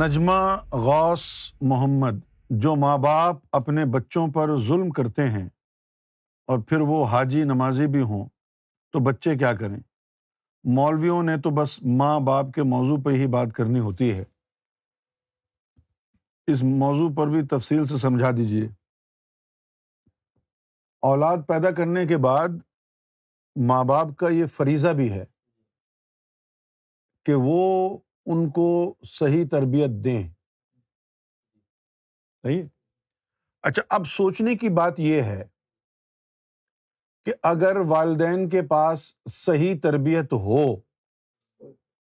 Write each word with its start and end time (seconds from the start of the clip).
نجمہ 0.00 0.56
غوث 0.72 1.52
محمد، 1.60 2.20
جو 2.50 2.76
ماں 2.76 2.98
باپ 2.98 3.36
اپنے 3.52 3.84
بچوں 3.84 4.28
پر 4.28 4.58
ظلم 4.58 4.90
کرتے 4.90 5.30
ہیں 5.30 5.48
اور 6.46 6.58
پھر 6.58 6.80
وہ 6.80 7.06
حاجی 7.06 7.44
نمازی 7.44 7.86
بھی 7.86 8.02
ہوں، 8.02 8.28
تو 8.92 8.98
بچے 8.98 9.36
کیا 9.36 9.52
کریں؟ 9.54 9.76
مولویوں 10.64 11.22
نے 11.22 11.36
تو 11.36 11.50
بس 11.50 11.82
ماں 11.82 12.20
باپ 12.20 12.46
کے 12.54 12.62
موضوع 12.62 12.96
پہ 13.04 13.10
ہی 13.10 13.26
بات 13.26 13.48
کرنی 13.56 13.78
ہوتی 13.78 14.12
ہے۔ 14.12 14.24
اس 16.46 16.62
موضوع 16.62 17.10
پر 17.16 17.26
بھی 17.26 17.46
تفصیل 17.46 17.84
سے 17.84 17.98
سمجھا 17.98 18.30
دیجیے 18.30 18.68
اولاد 21.02 21.36
پیدا 21.48 21.70
کرنے 21.70 22.06
کے 22.06 22.16
بعد 22.16 22.48
ماں 23.56 23.84
باپ 23.84 24.16
کا 24.16 24.28
یہ 24.28 24.46
فریضہ 24.46 24.88
بھی 24.88 25.12
ہے 25.12 25.24
کہ 27.26 27.34
وہ 27.34 27.98
ان 28.32 28.50
کو 28.50 28.94
صحیح 29.02 29.44
تربیت 29.50 29.90
دیں۔ 30.04 30.28
صحیح؟ 32.42 32.62
اچھا 33.62 33.82
اب 33.88 34.06
سوچنے 34.06 34.56
کی 34.56 34.68
بات 34.68 35.00
یہ 35.00 35.22
ہے 35.22 35.48
کہ 37.24 37.32
اگر 37.42 37.76
والدین 37.76 38.48
کے 38.48 38.62
پاس 38.62 39.14
صحیح 39.30 39.74
تربیت 39.82 40.32
ہو، 40.32 40.76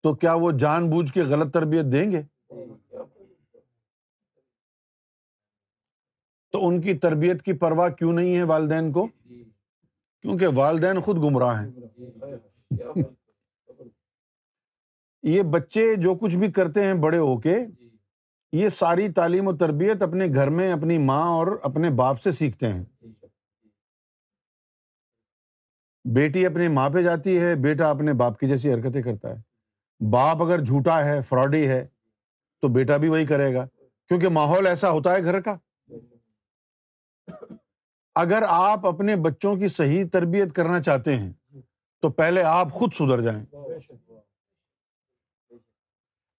تو 0.02 0.14
کیا 0.14 0.34
وہ 0.34 0.50
جان 0.50 0.90
بوجھ 0.90 1.12
کے 1.12 1.22
غلط 1.22 1.54
تربیت 1.54 1.84
دیں 1.92 2.12
گے؟ 2.12 2.23
تو 6.52 6.68
ان 6.68 6.80
کی 6.80 6.98
تربیت 6.98 7.42
کی 7.42 7.52
پرواہ 7.52 7.88
کیوں 7.88 8.12
نہیں 8.12 8.36
ہے 8.36 8.42
والدین 8.42 8.92
کو؟ 8.92 9.06
کیونکہ 10.20 10.46
والدین 10.54 11.01
خود 11.01 11.16
گمراہ 11.16 11.64
ہیں۔ 11.64 11.70
یہ 15.23 15.42
بچے 15.42 15.95
جو 15.96 16.15
کچھ 16.15 16.37
بھی 16.37 16.52
کرتے 16.52 16.84
ہیں 16.84 16.95
بڑے 16.95 17.18
ہو 17.18 17.40
کے 17.40 17.59
یہ 18.52 18.68
ساری 18.68 19.12
تعلیم 19.12 19.48
و 19.48 19.56
تربیت 19.56 20.02
اپنے 20.02 20.26
گھر 20.34 20.51
میں 20.51 20.73
اپنی 20.73 20.98
ماں 20.98 21.26
اور 21.26 21.46
اپنے 21.62 21.90
باپ 21.90 22.20
سے 22.20 22.30
سیکھتے 22.30 22.68
ہیں۔ 22.68 22.84
بیٹی 26.04 26.46
اپنی 26.46 26.68
ماں 26.68 26.90
پہ 26.90 27.02
جاتی 27.02 27.40
ہے 27.40 27.54
بیٹا 27.54 27.90
اپنے 27.90 28.12
باپ 28.12 28.38
کی 28.38 28.48
جیسی 28.48 28.73
حرکتیں 28.73 29.02
کرتا 29.02 29.29
ہے۔ 29.29 29.42
باپ 30.10 30.42
اگر 30.42 30.60
جھوٹا 30.60 31.04
ہے 31.04 31.23
فراڈی 31.23 31.68
ہے 31.68 31.86
تو 32.60 32.68
بیٹا 32.68 32.96
بھی 32.96 33.09
وہی 33.09 33.26
کرے 33.26 33.54
گا۔ 33.54 33.66
کیونکہ 34.09 34.29
ماحول 34.29 34.66
ایسا 34.66 34.90
ہوتا 34.90 35.12
ہے 35.12 35.24
گھر 35.24 35.40
کا۔ 35.40 35.57
اگر 38.14 38.42
آپ 38.48 38.86
اپنے 38.86 39.16
بچوں 39.16 39.57
کی 39.57 39.68
صحیح 39.68 40.04
تربیت 40.12 40.52
کرنا 40.52 40.82
چاہتے 40.82 41.16
ہیں 41.16 41.32
تو 42.01 42.10
پہلے 42.10 42.42
آپ 42.42 42.73
خود 42.73 42.92
سدھر 42.92 43.20
جائیں۔ 43.20 43.45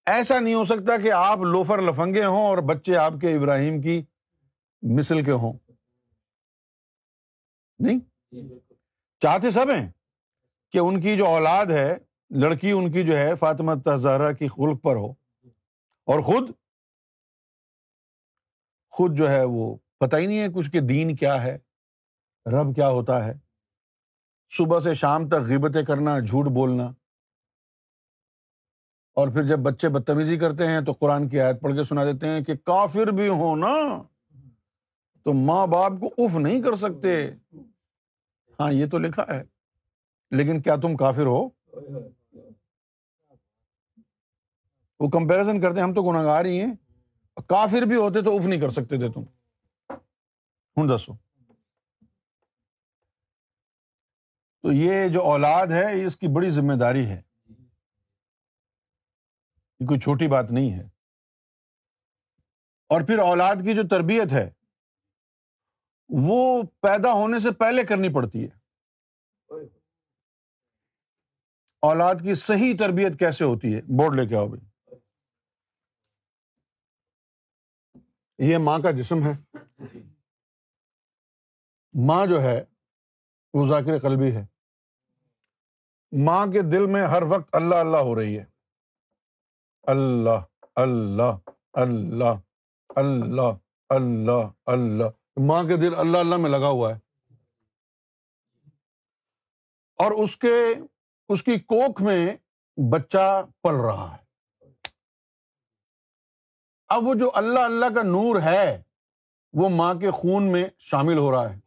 ایسا 0.06 0.40
نہیں 0.40 0.54
ہو 0.54 0.64
سکتا 0.64 0.96
کہ 1.02 1.12
آپ 1.12 1.38
لوفر 1.38 1.82
لفنگے 1.82 2.24
ہوں 2.24 2.46
اور 2.46 2.58
بچے 2.58 2.96
آپ 2.96 3.12
کے 3.20 3.34
ابراہیم 3.34 3.80
کی 3.80 4.02
مسل 4.82 5.24
کے 5.24 5.30
ہوں۔ 5.30 5.52
نہیں؟ 7.78 7.98
چاہتے 9.18 9.50
سب 9.50 9.66
ہیں 9.70 9.90
کہ 10.72 10.78
ان 10.78 11.00
کی 11.00 11.16
جو 11.16 11.26
اولاد 11.26 11.66
ہے، 11.66 11.96
لڑکی 12.30 12.70
ان 12.70 12.92
کی 12.92 13.04
جو 13.04 13.18
ہے 13.18 13.36
فاطمہ 13.36 13.72
تزارہ 13.84 14.32
کی 14.32 14.48
خلق 14.48 14.82
پر 14.82 14.96
ہو۔ 14.96 15.10
اور 16.04 16.20
خود؟ 16.20 16.50
خود 18.90 19.16
جو 19.16 19.30
ہے 19.30 19.44
وہ 19.44 19.76
پتہ 19.98 20.16
ہی 20.16 20.26
نہیں 20.26 20.38
ہے 20.38 20.46
کچھ 20.54 20.70
کہ 20.70 20.80
دین 20.80 21.16
کیا 21.16 21.44
ہے، 21.44 21.58
رب 22.46 22.74
کیا 22.74 22.88
ہوتا 22.88 23.24
ہے۔ 23.24 23.32
صبح 24.50 24.80
سے 24.80 24.94
شام 24.94 25.28
تک 25.28 25.34
غیبتیں 25.34 25.82
کرنا، 25.82 26.18
جھوٹ 26.18 26.46
بولنا۔ 26.46 26.92
اور 29.14 29.28
پھر 29.28 29.42
جب 29.42 29.58
بچے 29.58 29.88
بدتمیزی 29.88 30.38
کرتے 30.38 30.66
ہیں 30.66 30.80
تو 30.80 30.92
قرآن 30.92 31.28
کی 31.28 31.40
آیت 31.40 31.60
پڑھ 31.60 31.76
کے 31.76 31.84
سنا 31.84 32.04
دیتے 32.04 32.28
ہیں 32.28 32.44
کہ 32.44 32.56
کافر 32.56 33.06
بھی 33.06 33.28
ہو 33.28 33.56
نا، 33.56 34.02
تو 35.24 35.32
ماں 35.32 35.66
باپ 35.66 35.92
کو 36.00 36.24
اف 36.24 36.36
نہیں 36.36 36.62
کر 36.62 36.76
سکتے۔ 36.76 37.30
ہاں 38.60 38.72
یہ 38.72 38.86
تو 38.86 38.98
لکھا 38.98 39.24
ہے۔ 39.28 39.42
لیکن 40.30 40.62
کیا 40.62 40.76
تم 40.76 40.96
کافر 40.96 41.26
ہو؟ 41.26 41.48
وہ 45.00 45.08
کمپیرزن 45.08 45.60
کرتے 45.60 45.80
ہم 45.80 45.94
تو 45.94 46.02
گناہ 46.02 46.12
گناگار 46.12 46.44
ہی 46.44 46.60
ہیں۔ 46.60 46.74
کافر 47.46 47.82
بھی 47.82 47.96
ہوتے 47.96 48.22
تو 48.22 48.36
اف 48.36 48.44
نہیں 48.46 48.60
کر 48.60 48.70
سکتے 48.70 48.96
تھے 48.98 49.12
تم۔ 49.12 49.22
ہوں 50.76 50.96
دسو۔ 50.96 51.12
تو 54.62 54.72
یہ 54.72 55.08
جو 55.08 55.22
اولاد 55.22 55.66
ہے، 55.66 56.04
اس 56.04 56.16
کی 56.16 56.28
بڑی 56.28 56.50
ذمہ 56.50 56.72
داری 56.72 57.06
ہے۔ 57.06 57.22
یہ 59.84 59.88
کوئی 59.88 60.00
چھوٹی 60.00 60.28
بات 60.28 60.50
نہیں 60.50 60.78
ہے۔ 60.78 60.82
اور 62.88 63.06
پھر 63.06 63.18
اولاد 63.18 63.54
کی 63.54 63.74
جو 63.74 63.82
تربیت 63.90 64.32
ہے، 64.32 64.50
وہ 66.08 66.62
پیدا 66.62 67.12
ہونے 67.12 67.38
سے 67.38 67.50
پہلے 67.50 67.84
کرنی 67.84 68.14
پڑتی 68.14 68.44
ہے۔ 68.44 68.50
اولاد 71.80 72.14
کی 72.14 72.34
صحیح 72.34 72.74
تربیت 72.78 73.18
کیسے 73.18 73.44
ہوتی 73.44 73.74
ہے؟ 73.74 73.82
بورڈ 73.82 74.14
لے 74.14 74.26
کے 74.26 74.36
آؤ 74.36 74.48
بھائی۔ 74.48 74.94
یہ 78.50 78.58
ماں 78.58 78.78
کا 78.78 78.90
جسم 78.90 79.16
ہے۔ 79.22 79.56
ماں 82.06 82.26
جو 82.26 82.42
ہے، 82.42 82.64
وہ 83.54 83.66
ذاکر 83.66 83.98
قلبی 83.98 84.36
ہے۔ 84.36 84.46
ماں 86.24 86.46
کے 86.46 86.62
دل 86.62 86.86
میں 86.86 87.06
ہر 87.06 87.22
وقت 87.22 87.54
اللہ 87.54 87.74
اللہ 87.74 87.96
ہو 87.96 88.20
رہی 88.20 88.38
ہے۔ 88.38 88.53
اللہ 89.86 90.44
اللہ 90.76 91.50
اللہ 91.72 92.24
اللہ 92.96 93.52
اللہ 93.88 94.50
اللہ 94.66 95.04
ماں 95.46 95.64
کے 95.64 95.76
دل 95.76 95.94
اللہ 95.94 96.18
اللہ 96.18 96.36
میں 96.36 96.50
لگا 96.50 96.68
ہوا 96.68 96.94
ہے۔ 96.94 96.98
اور 99.96 100.12
اس 100.12 100.36
کے، 100.36 100.74
اس 101.28 101.42
کی 101.42 101.58
کوکھ 101.58 102.02
میں 102.02 102.36
بچہ 102.92 103.42
پل 103.62 103.74
رہا 103.74 104.16
ہے۔ 104.16 104.24
اب 106.88 107.02
وہ 107.02 107.14
جو 107.14 107.30
اللہ 107.34 107.60
اللہ 107.60 107.86
کا 107.94 108.02
نور 108.02 108.40
ہے، 108.40 108.82
وہ 109.52 109.68
ماں 109.68 109.94
کے 109.94 110.10
خون 110.10 110.52
میں 110.52 110.66
شامل 110.78 111.18
ہو 111.18 111.32
رہا 111.32 111.54
ہے۔ 111.54 111.58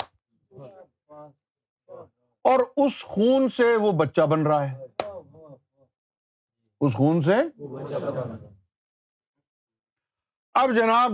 اور 2.43 2.59
اس 2.77 3.05
خون 3.05 3.49
سے 3.49 3.75
وہ 3.75 3.91
بچہ 3.91 4.21
بن 4.21 4.47
رہا 4.47 4.71
ہے۔ 4.71 4.86
اس 6.81 6.93
خون 6.93 7.21
سے؟ 7.21 7.35
اب 10.53 10.69
جناب، 10.75 11.11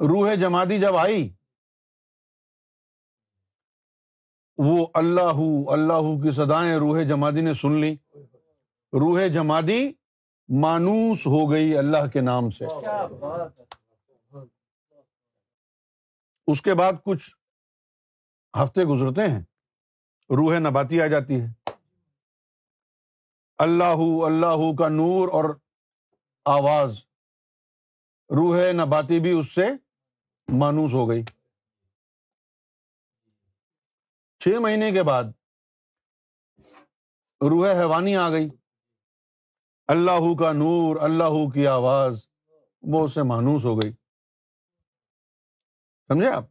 روح 0.00 0.34
جمادی 0.34 0.80
جب 0.80 0.96
آئی، 0.96 1.34
وہ 4.58 4.86
اللہ 4.94 5.38
اللہ 5.66 6.22
کی 6.22 6.30
سدائیں 6.30 6.76
روح 6.76 7.02
جمادی 7.08 7.40
نے 7.40 7.54
سن 7.54 7.72
لی۔ 7.72 7.96
روح 8.92 9.26
جمادی 9.34 9.92
مانوس 10.60 11.26
ہو 11.26 11.50
گئی 11.50 11.76
اللہ 11.76 12.06
کے 12.12 12.20
نام 12.20 12.50
سے۔ 12.50 12.64
اس 16.46 16.62
کے 16.62 16.74
بعد 16.74 16.92
کچھ 17.04 17.36
ہفتے 18.62 18.82
گزرتے 18.82 19.30
ہیں، 19.30 19.40
روح 20.30 20.58
نباتی 20.58 21.02
آ 21.02 21.06
جاتی 21.06 21.40
ہے۔ 21.40 21.63
اللہ 23.58 24.24
اللہ 24.24 24.76
کا 24.78 24.88
نور 24.88 25.28
اور 25.28 25.44
آواز۔ 26.44 26.98
روح 28.30 28.56
نباتی 28.72 29.20
بھی 29.20 29.38
اس 29.38 29.54
سے 29.54 29.64
مانوس 30.58 30.92
ہو 30.92 31.08
گئی۔ 31.08 31.22
چھ 34.38 34.48
مہینے 34.48 34.92
کے 34.92 35.02
بعد 35.02 35.24
روح 37.40 37.72
حیوانی 37.80 38.16
آ 38.16 38.30
گئی۔ 38.30 38.48
اللہ 39.86 40.38
کا 40.38 40.52
نور، 40.52 40.96
اللہ 41.00 41.50
کی 41.54 41.66
آواز 41.66 42.26
وہ 42.82 43.04
اس 43.04 43.14
سے 43.14 43.22
مانوس 43.22 43.64
ہو 43.64 43.82
گئی۔ 43.82 43.92
سمجھے 46.08 46.28
آپ؟ 46.28 46.44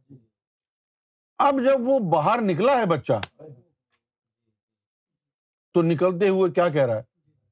اب 1.38 1.54
جب 1.54 1.80
وہ 1.80 1.98
باہر 1.98 2.38
نکلا 2.40 2.72
ہے 2.72 2.86
بچہ 2.86 3.12
تو 5.74 5.82
نکلتے 5.82 6.28
ہوئے 6.28 6.52
کیا 6.52 6.68
کہہ 6.68 6.82
رہا 6.82 6.96
ہے؟ 6.96 7.02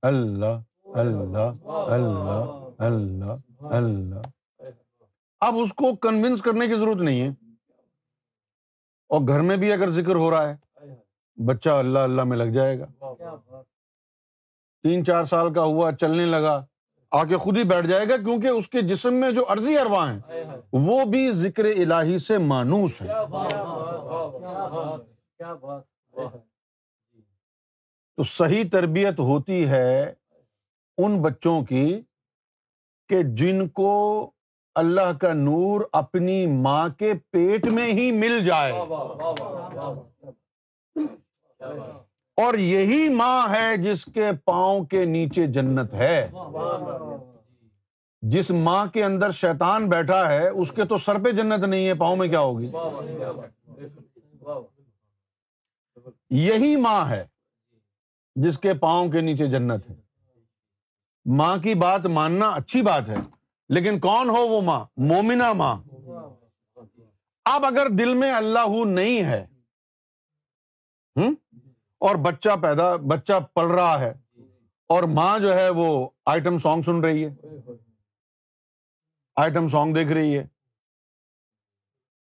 اللہ 0.02 0.60
اللہ 0.94 1.38
اللہ 1.68 2.74
اللہ 2.78 3.64
اللہ 3.74 4.20
اب 5.40 5.54
اس 5.62 5.72
کو 5.72 5.96
کنوینس 5.96 6.42
کرنے 6.42 6.66
کی 6.66 6.74
ضرورت 6.74 7.00
نہیں 7.00 7.20
ہے۔ 7.20 7.28
اور 9.08 9.20
گھر 9.28 9.40
میں 9.40 9.56
بھی 9.56 9.72
اگر 9.72 9.90
ذکر 9.90 10.14
ہو 10.14 10.30
رہا 10.30 10.48
ہے 10.48 10.56
بچہ 11.46 11.70
اللہ 11.70 11.98
اللہ 11.98 12.22
میں 12.22 12.36
لگ 12.36 12.52
جائے 12.54 12.78
گا۔ 12.78 12.86
تین 14.82 15.04
چار 15.04 15.24
سال 15.24 15.52
کا 15.54 15.62
ہوا 15.62 15.92
چلنے 15.92 16.26
لگا 16.26 16.66
آ 17.10 17.24
کے 17.24 17.36
خود 17.36 17.56
ہی 17.56 17.62
بیٹھ 17.64 17.86
جائے 17.86 18.08
گا 18.08 18.16
کیونکہ 18.16 18.46
اس 18.46 18.68
کے 18.68 18.80
جسم 18.80 19.14
میں 19.14 19.30
جو 19.30 19.44
عرضی 19.48 19.78
اروا 19.78 20.12
ہیں 20.12 20.44
وہ 20.72 21.04
بھی 21.04 21.32
ذکر 21.32 21.64
الہی 21.64 22.18
سے 22.18 22.38
مانوس 22.38 23.02
ہے 23.02 23.08
تو 28.16 28.22
صحیح 28.22 28.64
تربیت 28.72 29.20
ہوتی 29.20 29.68
ہے 29.68 30.14
ان 30.98 31.22
بچوں 31.22 31.62
کی 31.62 32.00
کہ 33.08 33.22
جن 33.22 33.68
کو 33.68 34.30
اللہ 34.74 35.12
کا 35.20 35.32
نور 35.32 35.80
اپنی 35.92 36.46
ماں 36.46 36.88
کے 36.88 37.12
پیٹ 37.30 37.66
میں 37.66 37.86
ہی 37.86 38.10
مل 38.10 38.44
جائے۔ 38.44 38.72
اور 42.36 42.54
یہی 42.54 43.08
ماں 43.08 43.54
ہے 43.54 43.76
جس 43.76 44.04
کے 44.04 44.30
پاؤں 44.44 44.84
کے 44.84 45.04
نیچے 45.04 45.46
جنت 45.46 45.94
ہے۔ 45.94 46.30
جس 48.22 48.50
ماں 48.50 48.86
کے 48.86 49.04
اندر 49.04 49.30
شیطان 49.30 49.88
بیٹھا 49.88 50.28
ہے، 50.28 50.48
اس 50.48 50.72
کے 50.72 50.84
تو 50.84 50.98
سر 50.98 51.24
پہ 51.24 51.30
جنت 51.30 51.64
نہیں 51.64 51.86
ہے، 51.86 51.94
پاؤں 51.94 52.16
میں 52.16 52.28
کیا 52.28 52.40
ہوگی؟ 52.40 52.72
یہی 56.30 56.76
ماں 56.76 57.10
ہے۔ 57.10 57.31
جس 58.36 58.58
کے 58.58 58.72
پاؤں 58.74 59.10
کے 59.10 59.20
نیچے 59.20 59.46
جنت 59.46 59.90
ہے۔ 59.90 59.94
ماں 61.26 61.56
کی 61.56 61.74
بات 61.74 62.06
ماننا 62.08 62.48
اچھی 62.50 62.82
بات 62.82 63.08
ہے، 63.08 63.16
لیکن 63.70 63.98
کون 64.00 64.30
ہو 64.30 64.46
وہ 64.48 64.60
ماں؟ 64.60 64.84
مومنا 65.08 65.52
ماں۔ 65.52 65.76
اب 67.46 67.64
اگر 67.66 67.88
دل 67.88 68.14
میں 68.14 68.32
اللہ 68.32 68.84
نہیں 68.86 69.22
ہے 69.24 69.44
اور 72.00 72.16
بچہ 72.22 72.56
پیدا، 72.62 72.94
بچہ 73.08 73.32
پل 73.54 73.66
رہا 73.68 73.98
ہے، 74.00 74.12
اور 74.90 75.02
ماں 75.10 75.38
جو 75.38 75.54
ہے 75.54 75.68
وہ 75.68 76.08
آئٹم 76.26 76.58
سانگ 76.58 76.82
سن 76.82 77.00
رہی 77.00 77.24
ہے، 77.24 77.34
آئٹم 79.36 79.68
سانگ 79.68 79.94
دیکھ 79.94 80.12
رہی 80.12 80.36
ہے، 80.38 80.46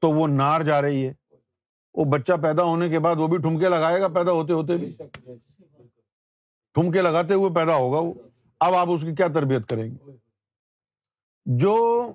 تو 0.03 0.11
وہ 0.11 0.27
نار 0.29 0.61
جا 0.61 0.81
رہی 0.83 1.07
ہے۔ 1.07 1.13
وہ 1.95 2.05
بچہ 2.05 2.33
پیدا 2.43 2.63
ہونے 2.63 2.89
کے 2.89 2.99
بعد 2.99 3.17
وہ 3.17 3.27
بھی 3.29 3.39
ٹھمکے 3.39 3.69
لگائے 3.69 4.01
گا 4.01 4.09
پیدا 4.09 4.33
ہوتے 4.33 4.53
ہوتے 4.53 4.77
بھی۔ 4.77 4.97
ٹھمکے 6.75 7.03
لگاتے 7.03 7.35
ہوئے 7.35 7.55
پیدا 7.55 7.75
ہوگا 7.75 7.99
وہ۔ 7.99 8.15
اب 8.61 8.75
آپ 8.75 8.87
اس 8.91 9.01
کی 9.01 9.15
کیا 9.15 9.29
تربیت 9.29 9.69
کریں 9.69 9.91
گے؟ 9.91 10.17
جو 11.45 12.07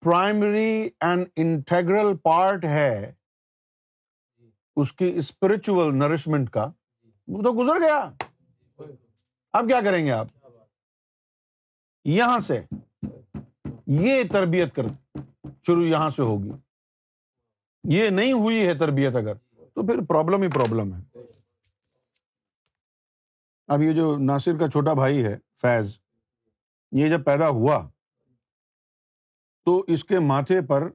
پرائمری 0.00 0.88
اینڈ 1.00 1.26
انٹیگرل 1.36 2.16
پارٹ 2.16 2.64
ہے 2.64 3.12
اس 4.76 4.92
کی 4.92 5.12
اسپرچل 5.16 5.94
نرشمنٹ 5.94 6.50
کا، 6.50 6.70
وہ 7.28 7.42
تو 7.42 7.52
گزر 7.52 7.80
گیا۔ 7.80 8.10
اب 9.52 9.64
کیا 9.68 9.80
کریں 9.80 10.06
گے 10.06 10.10
آپ؟ 10.10 10.26
یہاں 12.04 12.38
سے 12.38 12.60
یہ 13.86 14.22
تربیت 14.32 14.74
کر، 14.74 15.18
شروع 15.66 15.84
یہاں 15.84 16.10
سے 16.10 16.22
ہوگی۔ 16.22 16.50
یہ 17.84 18.08
نہیں 18.08 18.32
ہوئی 18.32 18.66
ہے 18.66 18.74
تربیت 18.74 19.14
اگر، 19.14 19.34
تو 19.74 19.86
پھر 19.86 20.04
پرابلم 20.04 20.42
ہی 20.42 20.48
پرابلم 20.48 20.94
ہے۔ 20.94 21.13
اب 23.66 23.82
یہ 23.82 23.92
جو 23.92 24.18
ناصر 24.18 24.58
کا 24.58 24.68
چھوٹا 24.68 24.92
بھائی 24.92 25.24
ہے، 25.24 25.38
فیض، 25.60 25.98
یہ 26.92 27.10
جب 27.10 27.24
پیدا 27.24 27.48
ہوا 27.48 27.88
تو 29.64 29.84
اس 29.88 30.04
کے 30.04 30.18
ماتھے 30.18 30.62
پر 30.62 30.90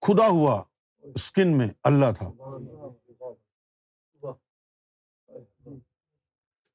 کھدا 0.00 0.28
ہوا 0.28 0.62
اسکن 1.00 1.58
میں 1.58 1.68
اللہ 1.82 2.06
تھا۔ 2.18 2.32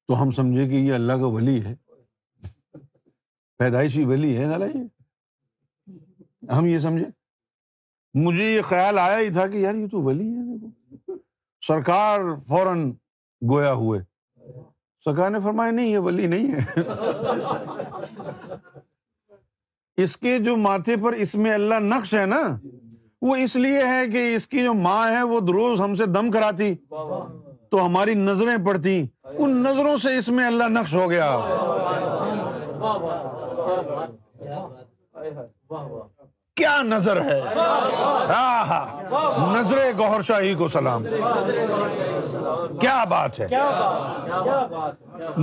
تو 0.08 0.22
ہم 0.22 0.30
سمجھے 0.30 0.68
کہ 0.68 0.74
یہ 0.74 0.94
اللہ 0.94 1.12
کا 1.12 1.26
ولی 1.26 1.64
ہے۔ 1.64 1.74
پیدائشی 3.58 4.04
ولی 4.04 4.36
ہے 4.36 4.42
یہ۔ 4.42 4.82
ہم 6.52 6.66
یہ 6.66 6.78
سمجھے۔ 6.78 7.06
مجھے 8.14 8.56
یہ 8.56 8.62
خیال 8.62 8.98
آیا 8.98 9.18
ہی 9.18 9.32
تھا 9.32 9.46
کہ 9.46 9.56
یار 9.56 9.74
یہ 9.74 9.88
تو 9.88 10.00
ولی 10.00 10.28
ہے۔ 10.28 10.68
دیکھو 10.68 11.16
سرکار 11.60 12.20
فوراً 12.46 12.92
گویا 13.52 13.72
ہوئے۔ 13.72 14.17
سکا 15.12 15.28
نے 15.28 15.40
فرمایا 15.40 15.70
نہیں، 15.70 15.86
یہ 15.86 15.98
ولی 15.98 16.26
نہیں 16.26 16.54
ہے۔ 16.54 16.80
اس 19.96 20.16
کے 20.16 20.38
جو 20.38 20.56
ماتھے 20.56 20.96
پر 20.96 21.12
اس 21.12 21.34
میں 21.34 21.50
اللہ 21.50 21.74
نقش 21.74 22.14
ہے 22.14 22.26
نا، 22.26 22.56
وہ 23.22 23.36
اس 23.36 23.56
لیے 23.56 23.82
ہے 23.82 24.06
کہ 24.12 24.34
اس 24.36 24.46
کی 24.46 24.62
جو 24.62 24.74
ماں 24.74 25.10
ہے، 25.10 25.22
وہ 25.22 25.40
دروز 25.40 25.80
ہم 25.80 25.94
سے 25.94 26.06
دم 26.06 26.30
کراتی۔ 26.30 26.74
تو 27.70 27.86
ہماری 27.86 28.14
نظریں 28.14 28.66
پڑتی۔ 28.66 29.06
ان 29.24 29.50
نظروں 29.50 29.96
سے 29.96 30.16
اس 30.16 30.28
میں 30.28 30.46
اللہ 30.46 30.64
نقش 30.64 30.94
ہو 30.94 31.10
گیا۔ 31.10 31.36
کیا 36.58 36.76
نظر 36.82 37.20
ہے؟ 37.24 37.40
نظر 39.54 39.78
گوہر 39.98 40.22
شاہی 40.22 40.54
کو 40.54 40.68
سلام۔ 40.68 41.02
کیا 42.80 43.02
بات 43.10 43.40
ہے؟ 43.40 43.46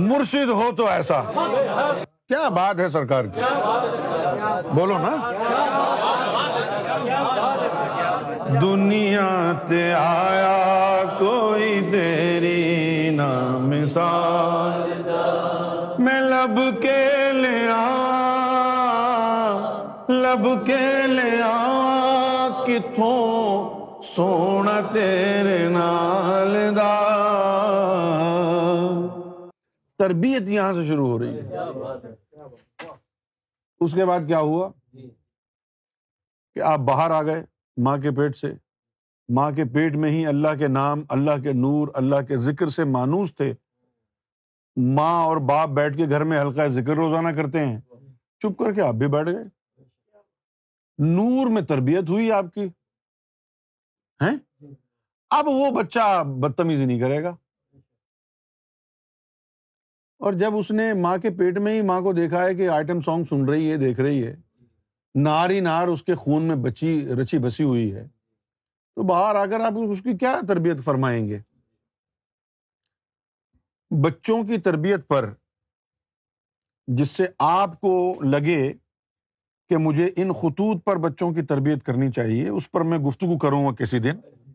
مرشد 0.08 0.48
ہو 0.50 0.70
تو 0.76 0.86
ایسا۔ 0.88 1.20
کیا 2.28 2.48
بات 2.56 2.80
ہے 2.80 2.88
سرکار 2.88 3.24
کی؟ 3.24 3.40
بولو 4.74 4.98
نا۔ 4.98 5.14
دنیا 8.60 9.28
تے 9.68 9.82
آیا 9.92 10.56
کوئی 11.18 11.80
تیری 11.90 13.10
نام 13.16 13.68
مثال 13.70 14.92
میں 15.98 16.20
لب 16.20 16.58
کے 16.82 17.00
لیا 17.32 17.84
لب 20.26 20.66
کے 20.66 21.06
لیا 21.06 22.48
کتوں 22.66 24.02
سونا 24.02 24.80
تیرے 24.92 25.68
نال 25.68 26.76
دا۔ 26.76 27.16
تربیت 29.98 30.48
یہاں 30.48 30.74
سے 30.74 30.84
شروع 30.84 31.08
ہو 31.08 31.18
رہی 31.18 31.40
ہے۔ 31.40 31.56
اس 33.80 33.92
کے 33.94 34.04
بعد 34.04 34.20
کیا 34.26 34.38
ہوا؟ 34.38 34.70
کہ 36.54 36.60
آپ 36.60 36.78
باہر 36.78 37.10
آ 37.10 37.22
گئے 37.22 37.44
ماں 37.76 37.98
کے 37.98 38.10
پیٹ 38.10 38.36
سے۔ 38.36 38.52
ماں 39.28 39.50
کے 39.50 39.64
پیٹ 39.64 39.96
میں 39.96 40.10
ہی 40.10 40.26
اللہ 40.26 40.48
کے 40.58 40.68
نام 40.68 41.02
اللہ 41.08 41.42
کے 41.42 41.52
نور 41.52 41.88
اللہ 41.94 42.16
کے 42.28 42.36
ذکر 42.36 42.68
سے 42.68 42.84
مانوس 42.84 43.34
تھے۔ 43.34 43.54
ماں 44.76 45.24
اور 45.24 45.36
باپ 45.36 45.68
بیٹھ 45.68 45.96
کے 45.96 46.08
گھر 46.08 46.24
میں 46.24 46.40
ہلکا 46.40 46.66
ذکر 46.66 46.94
روزانہ 46.94 47.28
کرتے 47.28 47.66
ہیں۔ 47.66 47.80
چپ 48.38 48.58
کر 48.58 48.72
کے 48.72 48.80
آپ 48.82 48.94
بھی 48.94 49.08
بیٹھ 49.08 49.28
گئے۔ 49.28 49.55
نور 50.98 51.50
میں 51.50 51.62
تربیت 51.62 52.08
ہوئی 52.08 52.32
آپ 52.32 52.44
کی؟ 52.54 52.68
اب 55.30 55.44
وہ 55.48 55.70
بچہ 55.70 56.24
بدتمیزی 56.40 56.84
نہیں 56.84 57.00
کرے 57.00 57.22
گا۔ 57.22 57.36
اور 60.18 60.32
جب 60.32 60.56
اس 60.56 60.70
نے 60.70 60.92
ماں 60.92 61.18
کے 61.18 61.30
پیٹ 61.30 61.58
میں 61.58 61.72
ہی 61.72 61.82
ماں 61.82 62.00
کو 62.00 62.12
دیکھا 62.12 62.44
ہے 62.44 62.54
کہ 62.54 62.68
آئٹم 62.68 63.00
سانگ 63.00 63.24
سن 63.24 63.48
رہی 63.48 63.70
ہے، 63.70 63.76
دیکھ 63.76 64.00
رہی 64.00 64.26
ہے، 64.26 64.36
نار 65.14 65.50
ہی 65.50 65.60
نار 65.60 65.88
اس 65.88 66.02
کے 66.02 66.14
خون 66.14 66.42
میں 66.42 66.56
بچی، 66.56 67.08
رچی 67.22 67.38
بسی 67.38 67.64
ہوئی 67.64 67.94
ہے، 67.94 68.08
تو 68.94 69.02
باہر 69.02 69.34
آ 69.34 69.46
کر 69.46 69.60
آپ 69.60 69.72
اس 69.90 70.02
کی 70.02 70.16
کیا 70.16 70.40
تربیت 70.48 70.84
فرمائیں 70.84 71.28
گے؟ 71.28 71.38
بچوں 73.90 74.42
کی 74.44 74.58
تربیت 74.58 75.08
پر 75.08 75.34
جس 76.86 77.10
سے 77.10 77.26
آپ 77.38 77.80
کو 77.80 78.14
لگے 78.22 78.72
کہ 79.68 79.76
مجھے 79.76 80.10
ان 80.16 80.32
خطوط 80.32 80.84
پر 80.84 80.96
بچوں 80.96 81.32
کی 81.32 81.42
تربیت 81.42 81.82
کرنی 81.82 82.12
چاہیے، 82.12 82.48
اس 82.48 82.70
پر 82.70 82.80
میں 82.80 82.98
گفتگو 82.98 83.38
کروں 83.38 83.66
گا 83.66 83.74
کسی 83.74 83.98
دن۔ 83.98 84.14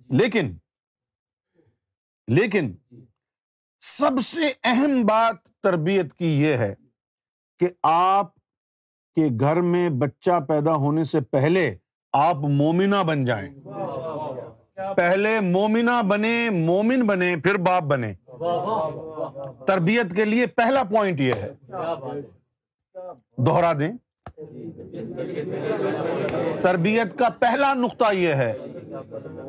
لیکن 0.09 0.51
لیکن 2.27 2.71
سب 3.81 4.11
سے 4.25 4.41
اہم 4.63 5.05
بات 5.05 5.35
تربیت 5.63 6.13
کی 6.13 6.41
یہ 6.41 6.53
ہے 6.53 6.75
کہ 7.59 7.67
آپ 7.83 8.35
کہ 9.15 9.25
گھر 9.39 9.61
میں 9.61 9.89
بچہ 9.89 10.39
پیدا 10.47 10.75
ہونے 10.75 11.03
سے 11.03 11.21
پہلے 11.21 11.75
آپ 12.13 12.35
مومنا 12.35 13.01
بن 13.01 13.25
جائیں۔ 13.25 13.49
پہلے 14.95 15.39
مومنا 15.39 16.01
بنے، 16.01 16.49
مومن 16.49 17.07
بنے، 17.07 17.35
پھر 17.37 17.57
باپ 17.57 17.83
بنے۔ 17.83 18.13
تربیت 19.67 20.15
کے 20.15 20.25
لیے 20.25 20.47
پہلا 20.47 20.83
پوائنٹ 20.83 21.21
یہ 21.21 21.33
ہے۔ 21.33 21.53
دوہرا 23.37 23.73
دیں۔ 23.73 23.91
تربیت 26.63 27.17
کا 27.19 27.27
پہلا 27.39 27.73
نقطہ 27.73 28.13
یہ 28.13 28.33
ہے 28.33 28.53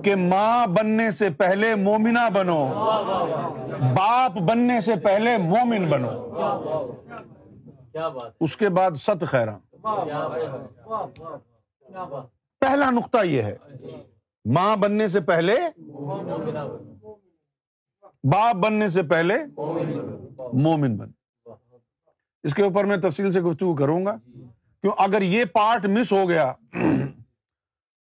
کہ 0.05 0.15
ماں 0.17 0.67
بننے 0.67 1.11
سے 1.11 1.29
پہلے 1.39 1.75
مومنا 1.75 2.29
بنو، 2.35 2.65
باپ 3.97 4.41
بننے 4.49 4.81
سے 4.81 4.97
پہلے 5.05 5.37
مومن 5.39 5.89
بنو۔ 5.91 6.11
اس 8.41 8.57
کے 8.57 8.69
بعد 8.69 8.91
ست 8.97 9.25
خیرا 9.27 9.57
پہلا 12.61 12.91
نقطہ 12.91 13.25
یہ 13.27 13.43
ہے، 13.43 13.57
ماں 14.45 14.77
بننے 14.77 15.09
سے 15.09 15.21
پہلے 15.21 15.57
باپ 18.33 18.57
بننے 18.57 18.89
سے 18.89 19.03
پہلے 19.03 19.35
مومن 20.53 20.97
بن 20.97 21.11
اس 22.45 22.55
کے 22.55 22.63
اوپر 22.63 22.85
میں 22.85 22.97
تفصیل 22.97 23.33
سے 23.33 23.41
گفتگو 23.41 23.75
کروں 23.77 24.05
گا۔ 24.07 24.17
کیوں 24.83 24.93
اگر 24.99 25.23
یہ 25.23 25.45
پارٹ 25.45 25.87
مس 25.87 26.12
ہو 26.12 26.29
گیا، 26.29 26.53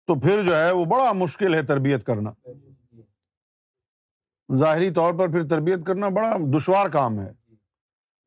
تو 0.08 0.20
پھر 0.20 0.44
جو 0.44 0.56
ہے 0.56 0.72
وہ 0.72 0.86
بڑا 0.86 1.12
مشکل 1.12 1.54
ہے 1.56 1.64
تربیت 1.64 2.06
کرنا۔ 2.06 2.32
ظاہری 4.58 4.92
طور 4.92 5.14
پر 5.14 5.28
پھر 5.28 5.48
تربیت 5.48 5.80
کرنا 5.88 6.10
بڑا 6.10 6.38
دشوار 6.58 6.88
کام 6.90 7.20
ہے۔ 7.20 7.32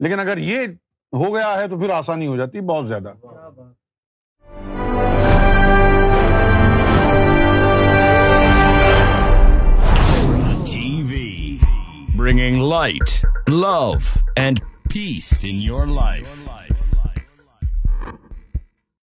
لیکن 0.00 0.20
اگر 0.20 0.38
یہ 0.38 0.66
ہو 1.12 1.34
گیا 1.34 1.54
ہے 1.54 1.68
تو 1.68 1.78
پھر 1.78 1.90
آسانی 1.90 2.26
ہو 2.26 2.36
جاتی، 2.36 2.60
بہت 2.60 2.88
زیادہ۔ 2.88 3.12
Bringing 12.16 12.68
light 12.68 13.26
love 13.48 13.92
and 14.36 14.60
peace 14.94 15.44
in 15.48 15.56
your 15.56 15.86
life 15.86 16.26
life 16.46 16.75